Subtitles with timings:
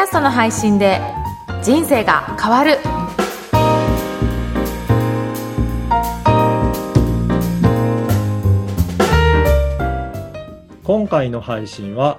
[0.00, 1.00] ャストの配信で
[1.62, 2.78] 人生が変わる
[10.82, 12.18] 今回の配信は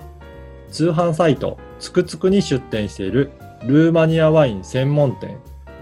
[0.70, 3.32] 通販サイトつくつくに出店している
[3.64, 5.38] ルーマニアワイン専門店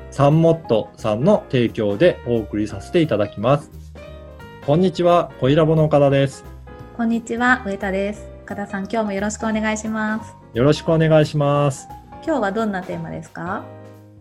[0.09, 3.72] サンモットさんの提供でお送りさせていただきます。
[4.66, 6.44] こんにちは、恋ラボの岡田です。
[6.98, 8.27] こんにちは、上田です。
[8.44, 10.38] 岡田さん、今日もよろしくお願いします。
[10.55, 11.88] よろしくお願いします。
[12.26, 13.63] 今日はどんなテーマですか？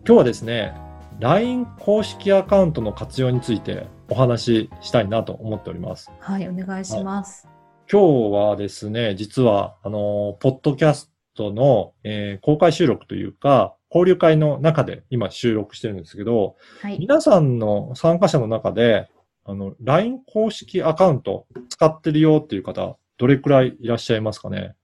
[0.05, 0.75] 今日はですね、
[1.19, 6.11] LINE 公式アカウントの活用についてお話ししたいなと思っております。
[6.19, 7.47] はい、お願いします。
[7.91, 16.99] 今日はですね、実は、あの、ポッドキャストの、えー公開収録というか、交流会の中で今収録してるんですけど、はい。
[16.99, 19.09] 皆さんの参加者の中で、
[19.45, 24.75] あの、LINE 公式アカウント使ってるよっていう方、どれくらいいらっしゃいますかね？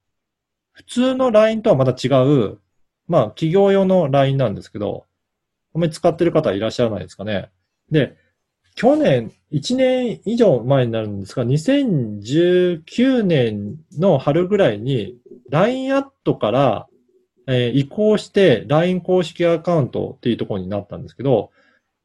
[0.75, 2.59] 普通の LINE とはまた違う、
[3.07, 5.05] まあ、企業用の LINE なんですけど、
[5.73, 7.49] あんまり使ってる方いらっしゃらないですかね。
[7.91, 8.15] で、
[8.75, 15.17] 去年、1年以上前になるんですが、2019年の春ぐらいに、
[15.49, 16.87] LINE アットから、
[17.47, 21.51] えー移行して LINE 公式アカウントっていうところになったんですけど、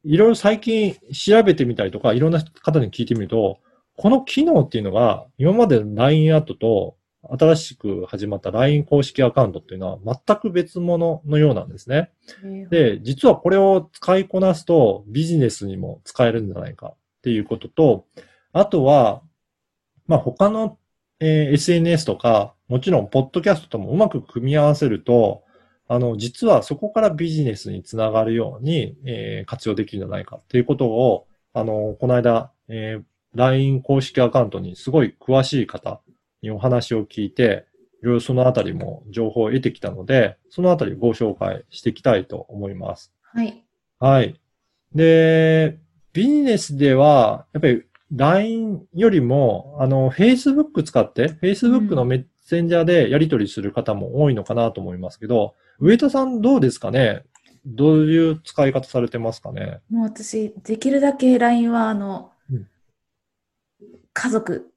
[0.03, 3.59] いろいろ最近調べてみたりとか、いろんな方に聞いてみると、
[3.97, 6.95] この機能っていうのが、今までの LINE アットと、
[7.29, 12.11] 新しく始まった LINE 公式アカウントっていうのは全く別物のようなんですね。
[12.69, 18.05] で、実はこれを使いこなすとビジネスにも使えるんじゃないかっていうことと、
[18.53, 19.21] あとは、
[20.07, 20.77] まあ他の、
[21.19, 25.43] えー SNS とか、もちろんポッドキャストともうまく組み合わせると、
[25.87, 36.01] あの、実はそこからビジネスにつながるように、えー活用できるんじゃないかっていうことを、あの、この間、えー LINE 公式アカウントにすごい詳しい方
[36.41, 37.65] にお話を聞いて、
[38.01, 43.13] いろいろそのあたりも情報を得てきたので、そのあたりご紹介していきたいと思います。
[43.21, 43.63] はい。
[43.99, 44.39] はい。
[44.95, 45.77] で、
[46.13, 57.23] ビジネスでは、やっぱり LINE よりも、あの、Facebook 使って、Facebook のメッセンジャーでやり取りする方も多いのかなと思いますけど、上田さんどうですかね？
[57.65, 59.79] どういう使い方されてますかね？
[59.89, 62.67] もう私、できるだけ LINE は、あの、うん
[64.13, 64.73] 家族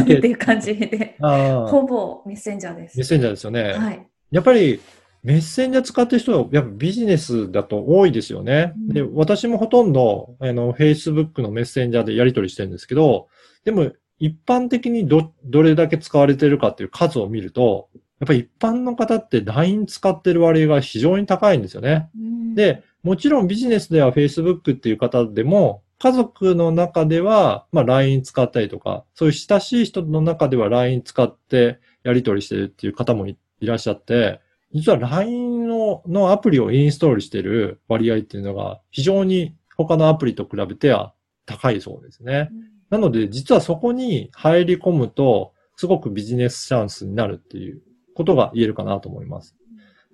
[0.02, 2.98] っていう感じで、ほぼメッセンジャーです。
[2.98, 3.74] メッセンジャーですよね。
[3.74, 4.06] はい。
[4.30, 4.80] やっぱり、
[5.22, 8.74] メッセンジャー使ってる人は、やっぱビジネスだと多いですよね。
[8.76, 13.28] うんで、私もほとんど、あの、Facebook のメッセンジャーでやり取りしてるんですけど、
[13.64, 17.88] でも、一般的にど、どれだけ使われてるかっていう数を見ると、
[18.20, 22.08] やっぱり一般の方って LINE 使ってる割合が非常に高いんですよね。
[22.16, 34.42] うんで、もちろんビジネスでは Facebook っていう方でも、家族の中では、まあ LINE 使ったりとか、そういう親しい人の中では LINE 使ってやり取りしてるっていう方もいらっしゃって、
[34.74, 41.14] 実は LINE ののアプリをインストールしてる割合っていうのが非常に他のアプリと比べては
[41.46, 42.50] 高いそうですね。
[42.90, 47.80] なので、実はそこに入り込むと、すごくビジネスチャンスになるっていう
[48.14, 49.56] ことが言えるかなと思います。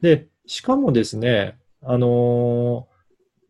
[0.02, 2.86] で、しかもですね、あの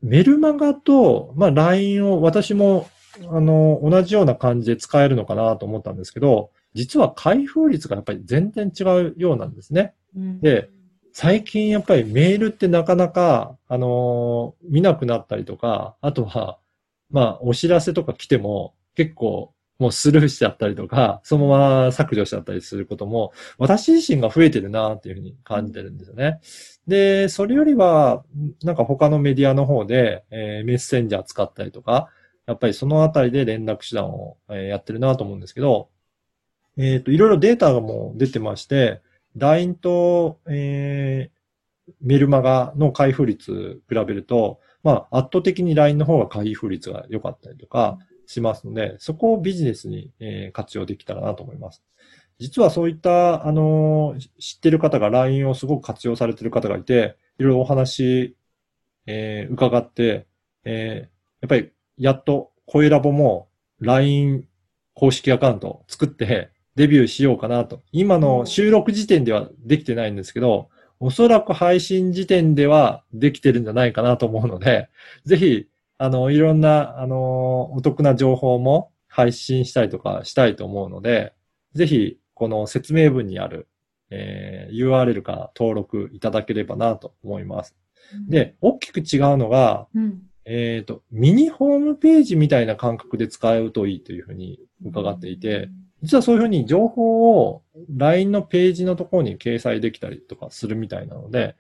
[0.03, 2.89] メルマガと、まあ、LINE を私も、
[3.29, 9.95] あのー同じような感じで使えるのかなと思ったんですけど、実は開封率がやっぱり全然違うようなんですね。
[10.17, 10.71] うんで、
[11.13, 16.59] 最近やっぱりメールってなかなか、あのー見なくなったりとか、あとは、
[17.11, 26.39] まあ、お知らせとか来ても結構もうスルーしちゃったりとか、そのまま削除しちゃったりすることも、私自身が増えてるなっていうふうに感じてるんですよね。
[26.87, 28.23] で、それよりは、
[28.63, 32.11] なんか他のメディアの方で、えーメッセンジャー使ったりとか、
[32.47, 35.89] やっぱりそのあたりで連絡手段を、えやってるなと思うんですけど、
[36.77, 39.01] えっ、と、いろいろデータがもう出てまして、
[39.37, 41.41] LINE と、えー
[42.01, 47.99] メルマガの開封率比べると、まあ、圧倒的に LINE の方が開封率が良かったりとか
[48.31, 51.83] しますので、そこをビジネスに、えー活用できたらなと思います。
[52.39, 58.37] 実はそういった、あのー知ってる方が LINE をすごく活用されてる方がいて、いろいろお話、
[59.07, 60.27] えー伺って、
[60.65, 63.49] えーやっぱり、やっと、声ラボも
[63.81, 64.45] LINE
[64.95, 67.83] 公式アカウントを作って、デビューしようかなと。
[67.93, 70.69] 今の収録時点ではできてないんですけど、
[71.01, 74.89] おそらく配信時点ではできてるんじゃないかなと思うので、
[75.25, 75.67] ぜひ、
[76.03, 81.35] あの、いろんな、あの、お得な情報も配信したりとかしたいと思うので、
[81.75, 83.69] ぜひ、この説明文にある、
[84.09, 87.77] えー URL から登録いただければなと思います。
[88.31, 95.69] で、大きく違うのが、うん、えっ、と、ミニホームページみたいな感覚で使うといいというふうに伺っていて、
[96.03, 97.63] 実はそういうふうに情報を
[97.95, 101.57] LINE のページのところに掲載できたりとかするみたいなので、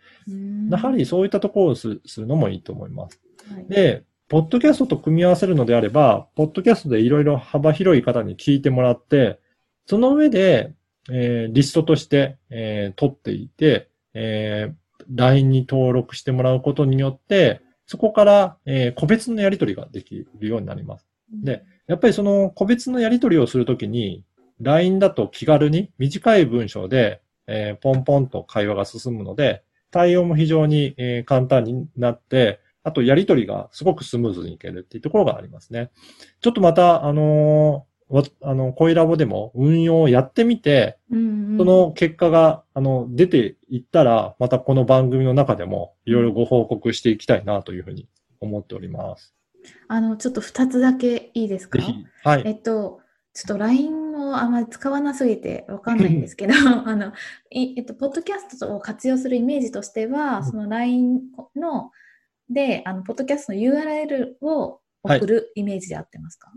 [0.71, 3.21] やはりそういったところをするのもいいと思います。
[3.53, 9.41] はい、で、ポッドキャストと組み合わせるのであれば、ポッドキャストでいろいろ幅広い方に聞いてもらって、
[9.87, 10.73] その上で、
[11.11, 14.75] えーリストとして、えー取っていて、えー
[15.13, 21.09] LINE に登録してもらうことによって、そこから、えー個別のやり取りができるようになります。
[21.33, 24.25] で、やっぱりその個別のやり取りをするときに、
[24.61, 35.91] LINE だと気軽に短い文章で、えーポンポンと会話が進むので、対応も非常に、えー簡単になって、あとやり取りがすごくスムーズにいけるっていうところがありますね。
[36.41, 48.09] ちょっとまた、あのーわあの、恋ラボでも運用をやってみて、うんうんその結果が、あの、出ていったら、またこの番組の中でもいろいろご報告していきたいなというふうに
[48.41, 49.35] 思っております。
[49.89, 51.79] あの、ちょっと2つだけいいですか？
[52.25, 52.43] はい。
[52.47, 53.01] えっと、
[53.35, 56.55] ちょっと LINE をあまり使わなすぎてわかんないんですけど、
[56.87, 57.13] あの、
[57.51, 61.21] いえっと、ポッドキャストを活用するイメージとしては、その LINE
[61.55, 61.91] の、
[62.51, 66.53] で、あの、ポッドキャストの URL を送るイメージで合ってますか、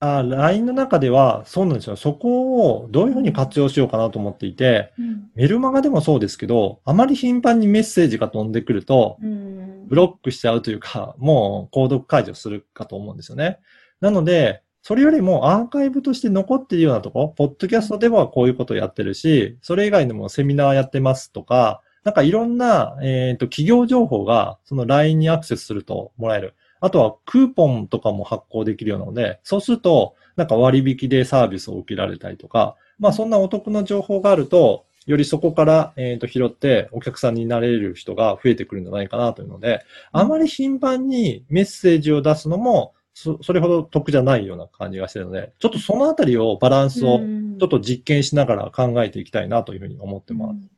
[0.00, 1.96] あ、LINE の中では、そうなんですよ。
[1.96, 5.30] そこをどういうふうに活用しようかなと思っていて、うん。
[5.34, 9.86] メルマガでもそうですけど、あまり頻繁にメッセージが飛んでくると、うん。
[9.88, 13.60] ブロックしちゃうというか、もう購読解除するかと思うんですよね。
[14.00, 26.54] なので、それよりもアーカイブとして残っているようなとこ、ポッドキャストではこういうことをやってるし、それ以外でもセミナーやってますとか、なんかいろんな、えっ、と、企業情報がその LINE にアクセスするともらえる。
[26.80, 50.73] あとはクーポンとかも発行できるようなので、そうすると、なんか割引でサービスを受けられたりとか、まあそんなお得な情報があると、よりそこから、えー、と拾ってお客さんになれる人が増えてくるんじゃないかなというので、あまり頻繁にメッセージを出すのも、そそれほど得じゃないような感じがしてるので、ちょっとそのあたりをバランスをうんちょっと実験しながら考えていきたいなというふうに思ってます。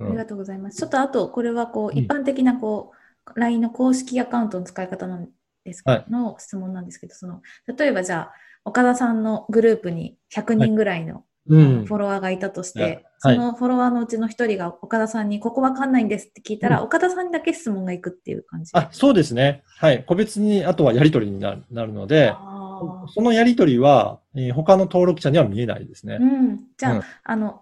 [0.00, 0.78] ありがとうございます。
[0.78, 2.92] ちょっとあと、これはこう、うん一般的なこ
[3.34, 5.28] う、LINE の公式アカウントの使い方なん
[5.64, 7.42] ですけど、はいの質問なんですけど、その、
[7.76, 8.32] 例えばじゃあ、
[8.64, 18.70] 岡田さんのグループに100人ぐらいのうんフォロワーがいたとして、はいそのフォロワーのうちの一人が岡田さんに、ここわかんないんですって聞いたら、う岡田さんにだけ質問がいくっていう感じ。
[18.72, 19.62] あ、そうですね。
[19.76, 20.04] はい。
[20.06, 26.22] 個別に、あとはやり取りになるので、あそのやり取りは、えー他の登録者には見えないですねー。
[26.22, 26.60] うん。
[26.78, 27.54] じゃあ、うんあの、うん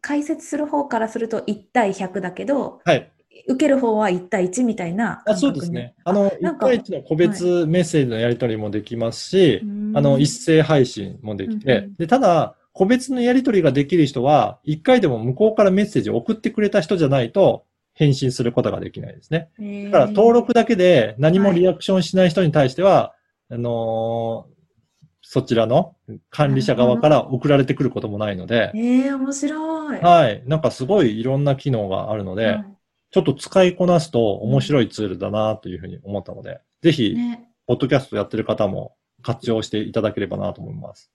[0.00, 3.10] 解説する方からすると1対100だけど、はい。
[3.46, 5.94] 受ける方は1対1みたいなあそうですね。
[6.04, 17.64] あの、1なんか対1の個別メッセージのやり取りもできますし、うんあの、一斉配信もできて、で、ただ、個別のやり取りができる人は、一回でも向こうからメッセージを送ってくれた人じゃないと、
[17.94, 19.50] 返信することができないですね。
[19.86, 23.14] だから、登録だけで何もリアクションしない人に対しては、
[23.50, 24.59] あのー
[25.32, 25.94] そちらの
[26.28, 30.00] 管理者側から送られてくることもないのでえ、ー、面白い。
[30.00, 30.42] はい。
[30.44, 32.64] なんかすごいいろんな機能があるので、はい
[33.12, 41.10] ちょっと使いこなすと面白いツールだなというふうに思ったので、ぜひ、ね、ポッドキャストやってる方も活用していただければなと思います。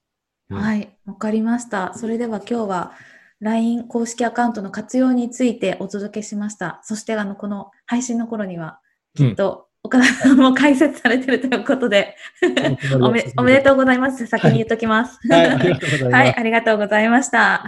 [0.50, 1.94] うんはい、わかりました。
[1.94, 2.92] それでは今日は
[3.40, 6.80] LINE 公式アカウントの活用についてお届けしました。
[6.84, 8.78] そしてあのこの配信の頃には
[9.14, 12.16] きっと岡田さんも解説されてるということで、
[13.00, 14.26] おめおめでとうございます。
[14.26, 15.18] 先に言っときます。
[15.28, 16.14] はい、ありがとうございます。
[16.14, 17.64] はい、ありがとうございました。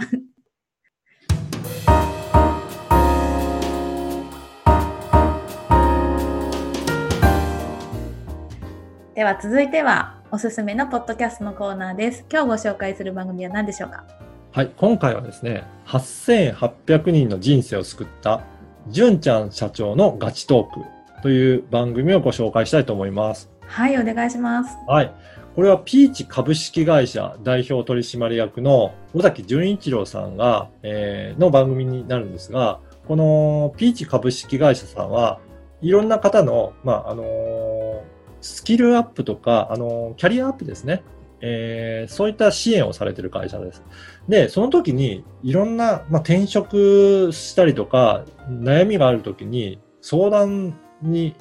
[9.15, 12.25] では続いてはおすすめのポッドキャストのコーナーです。
[12.31, 14.03] 今日ご紹介する番組は何でしょうか？
[14.51, 18.41] はい、今回はですね、8800人の人生を救った、
[18.89, 23.49] 純ちゃん社長のガチトークという番組をご紹介したいと思います。
[23.65, 24.77] はい、お願いします。
[24.87, 25.13] はい。
[25.55, 35.39] これはピーチ株式会社代表取締役の尾崎淳一郎さんが、えーの番組になるんですが、このピーチ株式会社さんは
[35.81, 38.01] いろんな方の、まあ、あのー
[38.41, 41.03] スキルアップとか、あのーキャリアアップですね。
[41.41, 43.83] えーそういった支援をされている会社です。
[44.29, 51.35] で、その時にいろんな、まあ、転職したりとか、悩みがある時に相談に、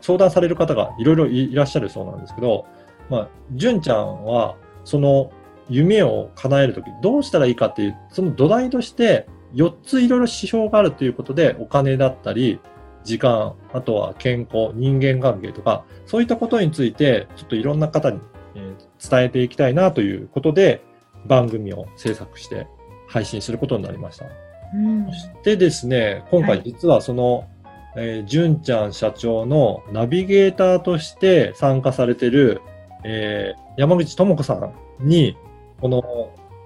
[0.00, 2.66] 相談される方がいろいろいらっしゃるそうなんですけど、
[3.08, 5.30] まあ、純ちゃんは、その
[5.68, 12.60] 夢を叶えるとき、どうしたらいいかっていう、その土台として、4ついろいろ指標があるということで、お金だったり、
[13.04, 18.20] 時間、あとは健康、人間関係とか、そういったことについて、ちょっといろんな方に、
[18.54, 20.84] えー伝えていきたいなということで、
[21.26, 22.68] 番組を制作して
[23.08, 24.26] 配信することになりました。
[24.74, 27.48] うんそしてですね、今はい回実はその、
[27.96, 32.60] えー、純ちゃん社長のナビゲーターとして参加されてる、
[33.04, 35.36] えー山口智子さんに、
[35.80, 36.02] この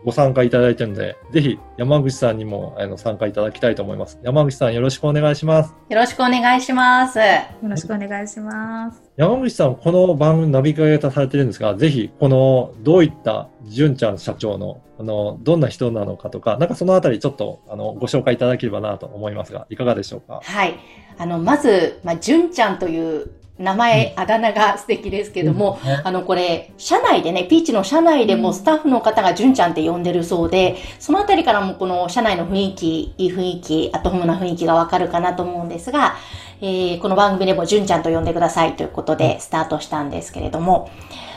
[0.04, 4.18] ご参加いただいてるので、ぜひ山口さんにもあの参加いただきたいと思います。
[4.22, 5.74] 山口さんよろしくお願いします。
[5.88, 7.18] よろしくお願いします。
[7.18, 7.24] よ
[7.62, 9.02] ろしくお願いします。
[9.16, 20.40] 山口さん、この番組ナビゲーターされてるんですが、ぜひ、この、どういった、純ちゃん社長の、あの、どんな人なのかとか、なんかそのあたりちょっと、あの、ご紹介いただければなと思いますが、いかがでしょうか？
[20.44, 20.74] はい。
[21.18, 25.88] あの、まず、まあ、純ちゃんという名前、あだ名が素敵ですけども、うん。
[25.88, 26.00] ね。
[26.04, 36.16] あの、これ、社内でね、ピーチの社内でもスタッフの方が純ちゃんって呼んでるそうで、そのあたりからもこの社内の雰囲気、いい雰囲気、アットホームな雰囲気がわかるかなと思うんですが、
[36.60, 40.90] えーこの番組でも純ちゃんと呼んでくださいということでスタートしたんですけれども、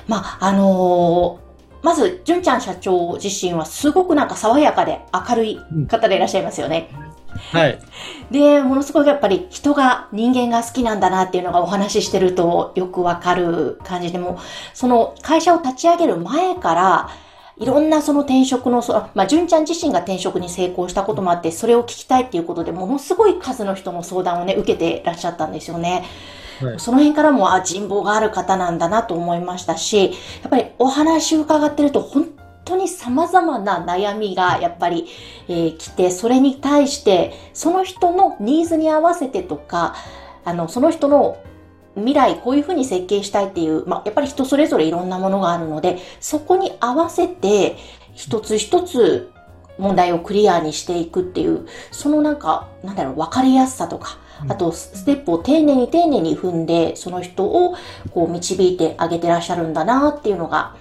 [0.07, 1.49] まあ、あのー
[1.81, 6.89] まず、純ちゃん社長自身はすごくなんか爽やかで明るい方でいらっしゃいますよね。
[7.51, 7.79] はい。
[8.31, 14.37] で、ものすごくやっぱり人が、人間が好きなんだなっていうのがお話ししてるとよくわかる感じでも、
[14.73, 17.09] その会社を立ち上げる前から、
[17.57, 26.05] いろんなその転職の、そまあ、純ちゃん自身が転職に成功したこともあって、それを聞きたいっていうことで、ものすごい数の人の相談をね、受けてらっしゃったんですよね。
[26.61, 32.27] はいその辺からも、あ、人望がある方なんだなと思いましたし、やっぱりお話を伺ってると、本
[32.69, 35.07] 当に様々な悩みがやっぱり、
[35.47, 39.95] えー来て、それに対して、その人のニーズに合わせてとか、
[40.45, 41.37] あの、その人の
[41.95, 47.77] 未来こういうふうに設計したいっていう、まあ、やっぱり人それぞれいろんなものがあるので、そこに合わせて、
[48.13, 49.31] 一つ一つ
[49.77, 57.75] 問題をクリアにしていくっていう、そのなんか、なんだろう、分かりやすさとか、あと、ステップを丁寧に丁寧に踏んで、その人を
[58.11, 60.75] こう導いてあげてらっしゃるんだなっていうのが、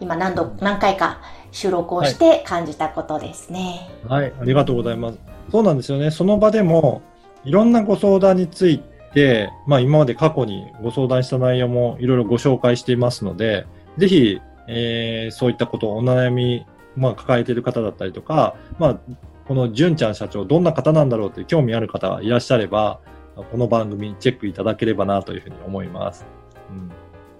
[0.00, 1.20] 今何度、何回か
[1.52, 3.90] 収録をして感じたことですね。
[4.08, 5.18] はい、ありがとうございます。
[5.50, 6.10] そうなんですよね。
[6.10, 7.02] その場でも、
[7.44, 8.82] いろんなご相談につい
[9.14, 13.66] て、まあ今まで過去にご相談した内容もいろいろご紹介していますので、
[13.98, 16.66] ぜひ、えーそういったこと、お悩み、
[16.96, 19.00] まあ抱えている方だったりとか、まあ、
[19.46, 23.00] この純ちゃん社長、どんな方なんだろうって興味ある方がいらっしゃれば、
[23.34, 26.24] この番組チェックいただければなというふうに思います。
[26.70, 26.90] うん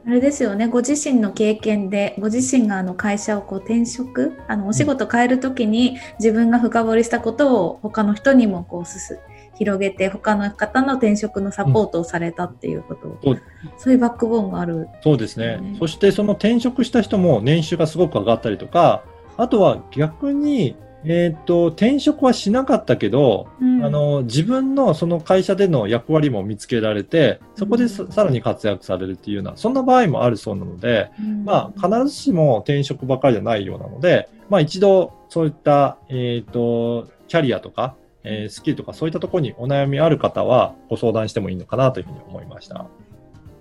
[0.07, 9.21] あれですよね、ご自身の経験で、ご自身があの会社をこう転職、あのお仕事変えるときに自分が深掘りしたことを他の人にもこうすす
[9.57, 13.43] 広げて、他の方の転職のサポートをされたっていうことを、そう
[13.77, 14.89] そういうバックボーンがある。
[15.03, 15.59] そうですね。
[15.59, 19.05] ねそしてその転職した人も年収がすごく上がったりとか、
[19.37, 23.85] あとは逆に、えっ、と、転職はしなかったけど、うん。
[23.85, 28.13] あの、自分のその会社での役割も見つけられて、そこでさうん。
[28.13, 31.45] さらに活躍されるっていうような、そんな場合もあるそうなので、うん。
[31.45, 42.85] まあ、必ずしも転職ばかりじゃないようなので、まあ一度、そういった、えっ、と、キャリアとか、えースキルとかそういったところにお悩みある方はご相談してもいいのかなというふうに思いました。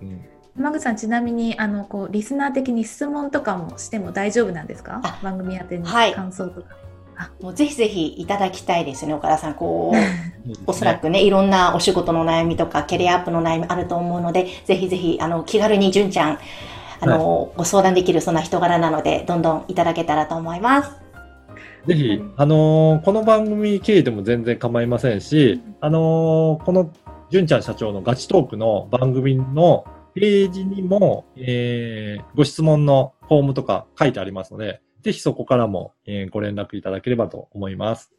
[0.02, 0.20] うん。
[0.54, 5.00] 山口さん、ちなみにあのこうリスナー的に質問とかもしても大丈夫なんですか？
[5.02, 6.12] あ番組宛てにはい。
[6.12, 6.76] 感想とか。
[7.40, 9.54] もうぜひぜひいただきたいですね、岡田さん。
[9.54, 16.38] こう、おそらくね、いろんなお仕事の悩みとか、キャリアアップの悩みあると思うので、ぜひぜひ、あの、気軽に純ちゃん、
[17.00, 20.90] あの、ご相談できるそんな人柄なので、どんどんいただけたらと思います。
[21.86, 26.92] ぜひ、あのーこの番組経由でも全然構いませんし、あのーこの、
[27.30, 29.84] 純ちゃん社長のガチトークの番組の
[30.14, 38.12] ページにも、えーご質問のフォームとか書いてありますので、ぜひそこからも、えーご連絡いただければと思います。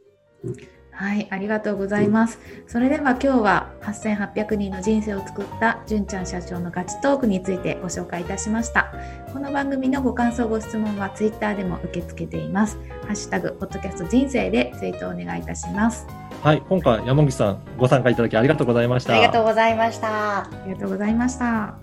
[0.94, 2.40] はい、ありがとうございます。
[2.68, 8.94] それでは今日は8800人の人生を作った純ちゃん社長のガチトークについてご紹介いたしました。
[9.32, 12.78] この番組のご感想、ご質問はツイッターでも受け付けています。
[13.04, 16.06] ハッシュタグ、ポッドキャスト人生でツイートお願いいたします。
[16.44, 19.14] はい、今回山口さんご参加いただきありがとうございました。
[19.14, 20.40] ありがとうございました。
[20.40, 21.76] ありがとうございました。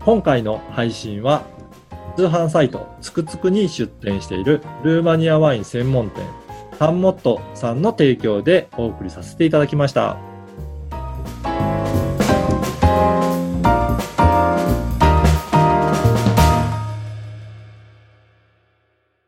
[0.00, 1.42] 今回の配信は
[2.18, 6.24] 通販サイトつくつくに出店しているルーマニアワイン専門店
[6.76, 10.18] ハンモットさんの提供でお送りさせていただきました。